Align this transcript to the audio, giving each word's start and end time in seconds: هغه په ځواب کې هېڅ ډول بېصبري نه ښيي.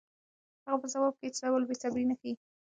هغه 0.65 0.77
په 0.81 0.87
ځواب 0.93 1.13
کې 1.19 1.25
هېڅ 1.27 1.37
ډول 1.45 1.63
بېصبري 1.69 2.03
نه 2.09 2.15
ښيي. 2.19 2.33